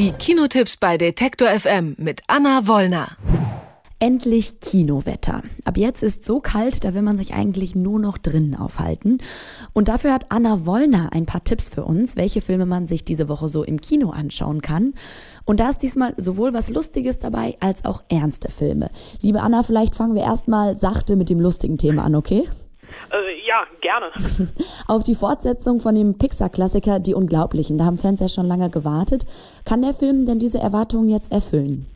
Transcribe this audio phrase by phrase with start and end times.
[0.00, 3.18] Die Kinotipps bei Detektor FM mit Anna Wollner.
[3.98, 5.42] Endlich Kinowetter.
[5.66, 9.18] Ab jetzt ist so kalt, da will man sich eigentlich nur noch drinnen aufhalten.
[9.74, 13.28] Und dafür hat Anna Wollner ein paar Tipps für uns, welche Filme man sich diese
[13.28, 14.94] Woche so im Kino anschauen kann.
[15.44, 18.88] Und da ist diesmal sowohl was Lustiges dabei als auch ernste Filme.
[19.20, 22.44] Liebe Anna, vielleicht fangen wir erstmal sachte mit dem lustigen Thema an, okay?
[23.12, 24.10] Äh, ja, gerne.
[24.88, 29.24] Auf die Fortsetzung von dem Pixar-Klassiker Die Unglaublichen, da haben Fans ja schon lange gewartet.
[29.64, 31.86] Kann der Film denn diese Erwartungen jetzt erfüllen?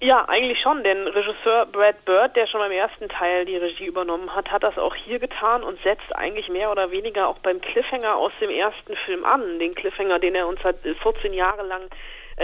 [0.00, 4.34] Ja, eigentlich schon, denn Regisseur Brad Bird, der schon beim ersten Teil die Regie übernommen
[4.34, 8.16] hat, hat das auch hier getan und setzt eigentlich mehr oder weniger auch beim Cliffhanger
[8.16, 9.60] aus dem ersten Film an.
[9.60, 11.88] Den Cliffhanger, den er uns hat 14 Jahre lang äh,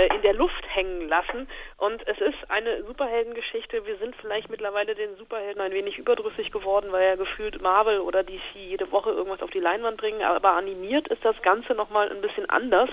[0.06, 1.48] in der Luft hängen lassen.
[1.76, 3.86] Und es ist eine Superheldengeschichte.
[3.86, 8.22] Wir sind vielleicht mittlerweile den Superhelden ein wenig überdrüssig geworden, weil ja gefühlt Marvel oder
[8.22, 10.22] DC jede Woche irgendwas auf die Leinwand bringen.
[10.22, 12.88] Aber animiert ist das Ganze nochmal ein bisschen anders.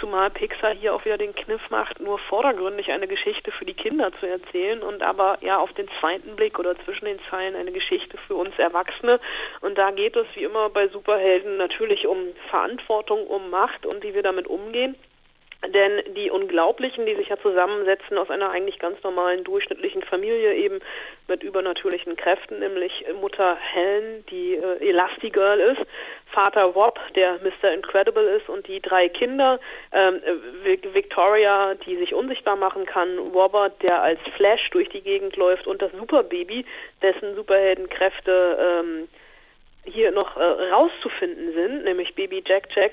[0.00, 4.12] Zumal Pixar hier auch wieder den Kniff macht, nur vordergründig eine Geschichte für die Kinder
[4.12, 8.18] zu erzählen und aber ja auf den zweiten Blick oder zwischen den Zeilen eine Geschichte
[8.26, 9.20] für uns Erwachsene.
[9.60, 12.18] Und da geht es wie immer bei Superhelden natürlich um
[12.50, 14.96] Verantwortung, um Macht und wie wir damit umgehen.
[15.68, 20.80] Denn die Unglaublichen, die sich ja zusammensetzen aus einer eigentlich ganz normalen durchschnittlichen Familie eben
[21.28, 25.86] mit übernatürlichen Kräften, nämlich Mutter Helen, die äh, Elastigirl ist,
[26.32, 27.72] Vater Wob, der Mr.
[27.72, 29.60] Incredible ist und die drei Kinder,
[29.92, 30.20] ähm,
[30.64, 35.80] Victoria, die sich unsichtbar machen kann, Robert, der als Flash durch die Gegend läuft und
[35.80, 36.64] das Superbaby,
[37.02, 39.08] dessen Superheldenkräfte ähm,
[39.84, 42.92] hier noch äh, rauszufinden sind, nämlich Baby Jack Jack,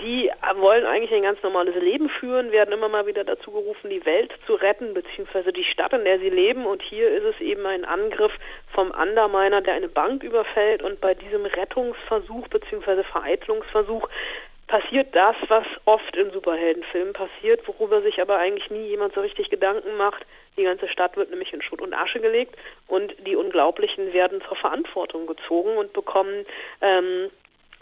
[0.00, 4.04] die wollen eigentlich ein ganz normales Leben führen, werden immer mal wieder dazu gerufen, die
[4.06, 6.64] Welt zu retten, beziehungsweise die Stadt, in der sie leben.
[6.64, 8.32] Und hier ist es eben ein Angriff
[8.72, 10.82] vom Underminer, der eine Bank überfällt.
[10.82, 14.08] Und bei diesem Rettungsversuch beziehungsweise Vereitlungsversuch
[14.70, 19.50] passiert das, was oft in Superheldenfilmen passiert, worüber sich aber eigentlich nie jemand so richtig
[19.50, 20.24] Gedanken macht.
[20.56, 22.54] Die ganze Stadt wird nämlich in Schutt und Asche gelegt
[22.86, 26.46] und die Unglaublichen werden zur Verantwortung gezogen und bekommen
[26.80, 27.30] ähm,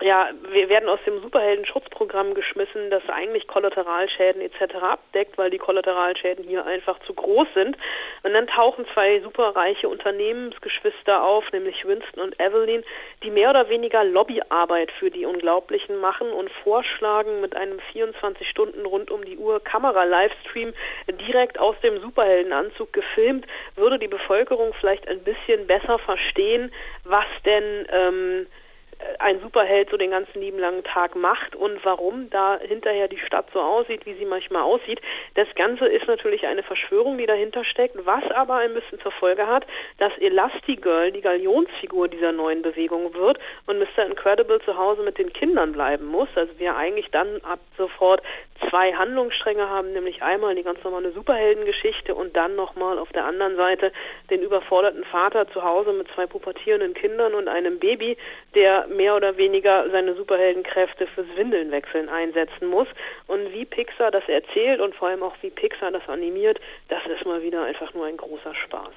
[0.01, 4.77] ja, wir werden aus dem Superhelden-Schutzprogramm geschmissen, das eigentlich Kollateralschäden etc.
[4.77, 7.77] abdeckt, weil die Kollateralschäden hier einfach zu groß sind.
[8.23, 12.85] Und dann tauchen zwei superreiche Unternehmensgeschwister auf, nämlich Winston und Evelyn,
[13.23, 18.85] die mehr oder weniger Lobbyarbeit für die Unglaublichen machen und vorschlagen, mit einem 24 Stunden
[18.87, 20.73] rund um die Uhr Kamera-Livestream
[21.29, 23.47] direkt aus dem Superheldenanzug gefilmt,
[23.77, 26.73] würde die Bevölkerung vielleicht ein bisschen besser verstehen,
[27.05, 28.47] was denn ähm,
[29.19, 33.47] ein Superheld so den ganzen lieben langen Tag macht und warum da hinterher die Stadt
[33.53, 35.01] so aussieht, wie sie manchmal aussieht.
[35.35, 39.47] Das Ganze ist natürlich eine Verschwörung, die dahinter steckt, was aber ein bisschen zur Folge
[39.47, 39.67] hat,
[39.99, 44.07] dass Elastigirl die Galionsfigur dieser neuen Bewegung wird und Mr.
[44.07, 46.29] Incredible zu Hause mit den Kindern bleiben muss.
[46.35, 48.23] Also wir eigentlich dann ab sofort
[48.69, 53.57] zwei Handlungsstränge haben, nämlich einmal die ganz normale Superheldengeschichte und dann nochmal auf der anderen
[53.57, 53.93] Seite
[54.31, 58.17] den überforderten Vater zu Hause mit zwei pubertierenden Kindern und einem Baby,
[58.55, 62.89] der mehr oder weniger seine Superheldenkräfte fürs Windelnwechseln einsetzen muss.
[63.27, 66.59] Und wie Pixar das erzählt und vor allem auch wie Pixar das animiert,
[66.89, 68.93] das ist mal wieder einfach nur ein großer Spaß.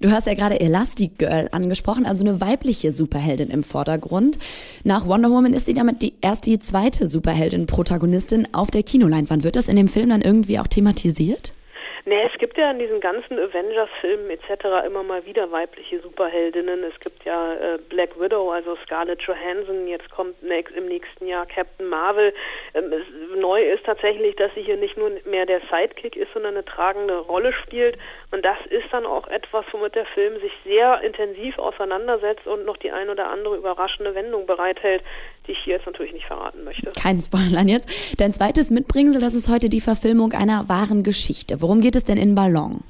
[0.00, 4.38] Du hast ja gerade Elastic Girl angesprochen, also eine weibliche Superheldin im Vordergrund.
[4.84, 9.44] Nach Wonder Woman ist sie damit die erst die zweite Superheldin-Protagonistin auf der Kinoleinwand.
[9.44, 11.54] Wird das in dem Film dann irgendwie auch thematisiert?
[12.06, 14.86] Nee, es gibt ja in diesen ganzen Avengers-Filmen etc.
[14.86, 16.82] immer mal wieder weibliche Superheldinnen.
[16.82, 21.44] Es gibt ja äh, Black Widow, also Scarlett Johansson, jetzt kommt next, im nächsten Jahr
[21.44, 22.32] Captain Marvel.
[22.72, 26.54] Ähm, es, neu ist tatsächlich, dass sie hier nicht nur mehr der Sidekick ist, sondern
[26.54, 27.98] eine tragende Rolle spielt.
[28.30, 32.78] Und das ist dann auch etwas, womit der Film sich sehr intensiv auseinandersetzt und noch
[32.78, 35.02] die ein oder andere überraschende Wendung bereithält,
[35.46, 36.90] die ich hier jetzt natürlich nicht verraten möchte.
[36.98, 38.20] Kein Spoilern jetzt.
[38.20, 41.60] Dein zweites Mitbringsel, das ist heute die Verfilmung einer wahren Geschichte.
[41.62, 42.84] Worum geht es denn in Ballon?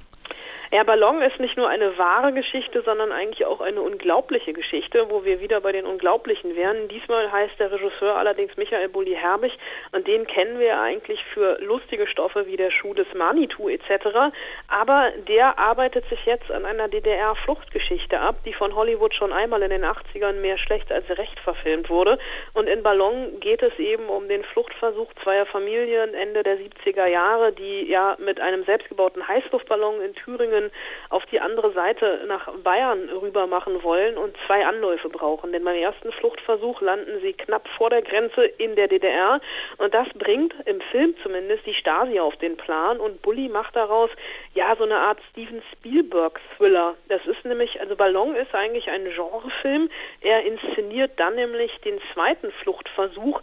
[0.72, 5.24] Ja, Ballon ist nicht nur eine wahre Geschichte, sondern eigentlich auch eine unglaubliche Geschichte, wo
[5.24, 6.86] wir wieder bei den Unglaublichen wären.
[6.86, 9.58] Diesmal heißt der Regisseur allerdings Michael Bulli-Herbig
[9.90, 14.30] und den kennen wir eigentlich für lustige Stoffe wie der Schuh des Manitou etc.
[14.68, 19.70] Aber der arbeitet sich jetzt an einer DDR-Fluchtgeschichte ab, die von Hollywood schon einmal in
[19.70, 22.16] den 80ern mehr schlecht als recht verfilmt wurde.
[22.54, 27.50] Und in Ballon geht es eben um den Fluchtversuch zweier Familien Ende der 70er Jahre,
[27.50, 30.70] die ja mit einem selbstgebauten Heißluftballon in Thüringen Flüchtlingen
[31.08, 35.52] auf die andere Seite nach Bayern rüber machen wollen und zwei Anläufe brauchen.
[35.52, 39.40] Denn beim ersten Fluchtversuch landen sie knapp vor der Grenze in der DDR
[39.78, 44.10] und das bringt im Film zumindest die Stasi auf den Plan und Bully macht daraus
[44.54, 46.94] ja so eine Art Steven Spielberg Thriller.
[47.08, 49.90] Das ist nämlich, also Ballon ist eigentlich ein Genrefilm.
[50.20, 53.40] Er inszeniert dann nämlich den zweiten Fluchtversuch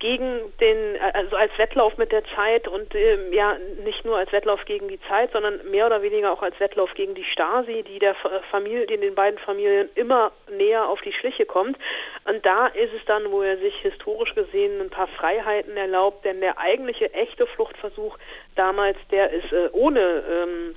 [0.00, 4.64] gegen den, also als Wettlauf mit der Zeit und äh, ja nicht nur als Wettlauf
[4.64, 8.16] gegen die Zeit, sondern mehr oder weniger auch als Wettlauf gegen die Stasi, die der
[8.50, 11.78] Familie, die den beiden Familien immer näher auf die Schliche kommt.
[12.24, 16.40] Und da ist es dann, wo er sich historisch gesehen ein paar Freiheiten erlaubt, denn
[16.40, 18.16] der eigentliche echte Fluchtversuch
[18.56, 20.74] damals, der ist äh, ohne ähm,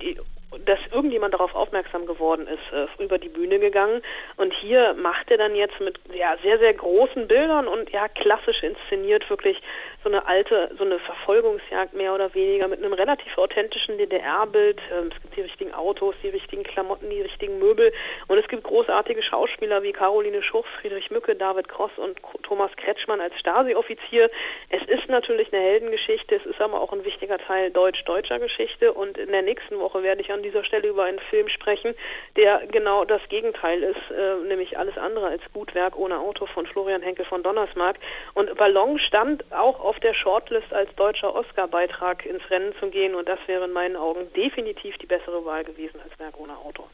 [0.00, 0.18] die,
[0.64, 4.02] dass irgendjemand darauf aufmerksam geworden ist, äh, über die Bühne gegangen.
[4.36, 8.62] Und hier macht er dann jetzt mit ja, sehr, sehr großen Bildern und ja, klassisch
[8.62, 9.60] inszeniert wirklich
[10.04, 14.80] so eine alte, so eine Verfolgungsjagd mehr oder weniger mit einem relativ authentischen DDR-Bild.
[14.92, 17.92] Ähm, es gibt die richtigen Autos, die richtigen Klamotten, die richtigen Möbel
[18.28, 23.20] und es gibt großartige Schauspieler wie Caroline Schuch, Friedrich Mücke, David Cross und Thomas Kretschmann
[23.20, 24.30] als Stasi-Offizier.
[24.68, 29.16] Es ist natürlich eine Heldengeschichte, es ist aber auch ein wichtiger Teil deutsch-deutscher Geschichte und
[29.16, 31.94] in der nächsten Woche werde ich an dieser Stelle über einen Film sprechen,
[32.36, 37.02] der genau das Gegenteil ist, äh, nämlich alles andere als Gutwerk ohne Auto von Florian
[37.02, 37.96] Henkel von Donnersmarck.
[38.34, 43.28] Und Ballon stand auch auf der Shortlist als deutscher Oscar-Beitrag ins Rennen zu gehen und
[43.28, 46.84] das wäre in meinen Augen definitiv die bessere Wahl gewesen als Werk ohne Auto.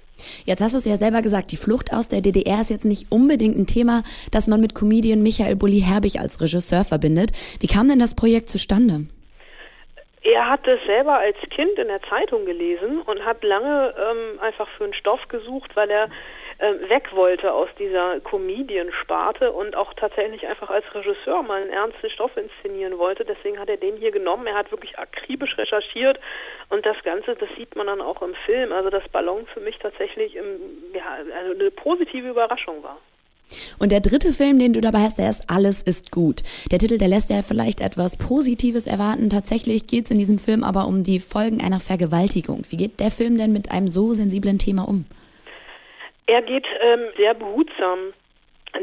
[0.45, 3.11] Jetzt hast du es ja selber gesagt, die Flucht aus der DDR ist jetzt nicht
[3.11, 7.33] unbedingt ein Thema, das man mit Comedian Michael Bulli-Herbig als Regisseur verbindet.
[7.61, 9.07] Wie kam denn das Projekt zustande?
[10.23, 14.69] Er hat es selber als Kind in der Zeitung gelesen und hat lange ähm, einfach
[14.77, 16.11] für einen Stoff gesucht, weil er
[16.59, 22.11] äh, weg wollte aus dieser Comedian-Sparte und auch tatsächlich einfach als Regisseur mal einen ernsten
[22.11, 23.25] Stoff inszenieren wollte.
[23.25, 24.47] Deswegen hat er den hier genommen.
[24.47, 26.21] Er hat wirklich akribisch recherchiert
[26.69, 28.73] und das Ganze, das sieht man dann auch im Film.
[28.73, 30.61] Also das Ballon für mich tatsächlich im,
[30.93, 32.99] ja, also eine positive Überraschung war.
[33.79, 36.43] Und der dritte Film, den du dabei hast, der ist Alles ist gut.
[36.71, 39.31] Der Titel, der lässt ja vielleicht etwas Positives erwarten.
[39.31, 42.63] Tatsächlich geht es in diesem Film aber um die Folgen einer Vergewaltigung.
[42.71, 45.05] Wie geht der Film denn mit einem so sensiblen Thema um?
[46.27, 47.99] Er geht ähm, sehr behutsam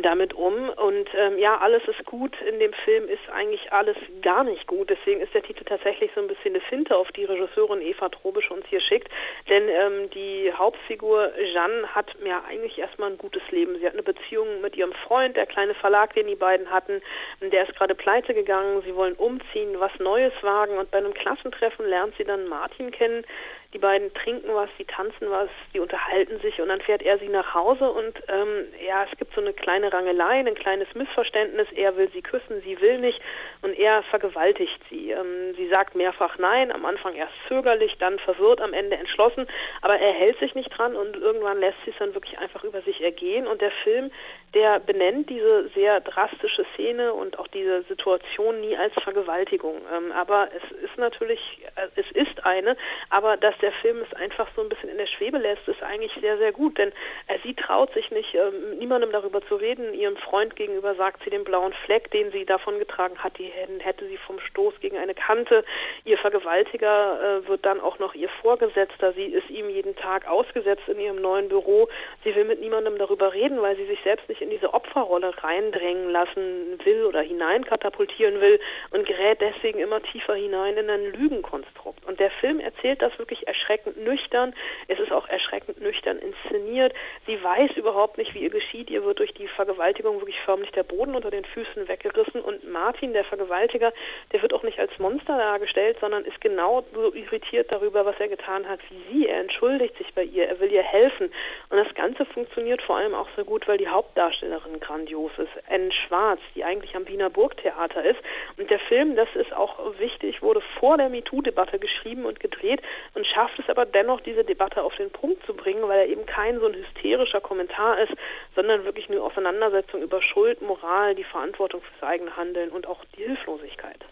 [0.01, 2.35] damit um und ähm, ja, alles ist gut.
[2.41, 4.89] In dem Film ist eigentlich alles gar nicht gut.
[4.89, 8.51] Deswegen ist der Titel tatsächlich so ein bisschen eine Finte, auf die Regisseurin Eva Trobisch
[8.51, 9.09] uns hier schickt.
[9.49, 13.77] Denn ähm, die Hauptfigur Jeanne hat ja eigentlich erstmal ein gutes Leben.
[13.79, 17.01] Sie hat eine Beziehung mit ihrem Freund, der kleine Verlag, den die beiden hatten.
[17.41, 18.81] Der ist gerade pleite gegangen.
[18.85, 23.25] Sie wollen umziehen, was Neues wagen und bei einem Klassentreffen lernt sie dann Martin kennen,
[23.73, 27.27] die beiden trinken was, die tanzen was, die unterhalten sich und dann fährt er sie
[27.27, 31.67] nach Hause und ähm, ja, es gibt so eine kleine Rangelei, ein kleines Missverständnis.
[31.75, 33.19] Er will sie küssen, sie will nicht
[33.61, 35.11] und er vergewaltigt sie.
[35.11, 39.47] Ähm, sie sagt mehrfach nein, am Anfang erst zögerlich, dann verwirrt, am Ende entschlossen,
[39.81, 42.81] aber er hält sich nicht dran und irgendwann lässt sie es dann wirklich einfach über
[42.81, 44.11] sich ergehen und der Film,
[44.53, 49.81] der benennt diese sehr drastische Szene und auch diese Situation nie als Vergewaltigung.
[49.95, 51.39] Ähm, aber es ist natürlich,
[51.75, 52.77] äh, es ist eine,
[53.09, 56.11] aber das der Film es einfach so ein bisschen in der Schwebe lässt, ist eigentlich
[56.21, 56.77] sehr, sehr gut.
[56.77, 56.89] Denn
[57.27, 59.93] äh, sie traut sich nicht, ähm, niemandem darüber zu reden.
[59.93, 64.17] Ihrem Freund gegenüber sagt sie den blauen Fleck, den sie davongetragen hat, die hätte sie
[64.17, 65.63] vom Stoß gegen eine Kante.
[66.05, 69.13] Ihr Vergewaltiger äh, wird dann auch noch ihr Vorgesetzter.
[69.13, 71.87] Sie ist ihm jeden Tag ausgesetzt in ihrem neuen Büro.
[72.23, 76.09] Sie will mit niemandem darüber reden, weil sie sich selbst nicht in diese Opferrolle reindrängen
[76.09, 78.59] lassen will oder hineinkatapultieren will
[78.91, 82.05] und gerät deswegen immer tiefer hinein in ein Lügenkonstrukt.
[82.05, 84.53] Und der Film erzählt das wirklich erschreckend nüchtern.
[84.87, 86.93] Es ist auch erschreckend nüchtern inszeniert.
[87.25, 88.89] Sie weiß überhaupt nicht, wie ihr geschieht.
[88.89, 92.41] Ihr wird durch die Vergewaltigung wirklich förmlich der Boden unter den Füßen weggerissen.
[92.41, 93.93] Und Martin, der Vergewaltiger,
[94.31, 98.27] der wird auch nicht als Monster dargestellt, sondern ist genau so irritiert darüber, was er
[98.27, 99.27] getan hat wie sie.
[99.27, 101.31] Er entschuldigt sich bei ihr, er will ihr helfen.
[101.69, 105.51] Und das Ganze funktioniert vor allem auch so gut, weil die Hauptdarstellerin grandios ist.
[105.69, 108.19] Anne Schwarz, die eigentlich am Wiener Burgtheater ist.
[108.57, 112.81] Und der Film, das ist auch wichtig, wurde vor der MeToo-Debatte geschrieben und gedreht
[113.13, 116.25] und schafft es aber dennoch, diese Debatte auf den Punkt zu bringen, weil er eben
[116.25, 118.13] kein so ein hysterischer Kommentar ist,
[118.55, 123.23] sondern wirklich eine Auseinandersetzung über Schuld, Moral, die Verantwortung fürs eigene Handeln und auch die
[123.23, 124.05] Hilflosigkeit.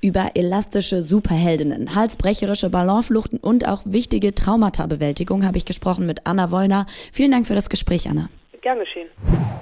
[0.00, 6.86] Über elastische Superheldinnen, halsbrecherische Ballonfluchten und auch wichtige Traumata-Bewältigung habe ich gesprochen mit Anna Wollner.
[7.12, 8.28] Vielen Dank für das Gespräch, Anna.
[8.60, 9.08] Gern geschehen.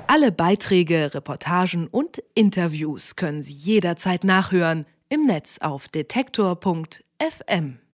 [0.07, 7.79] Alle Beiträge, Reportagen und Interviews können Sie jederzeit nachhören im Netz auf detektor.fm.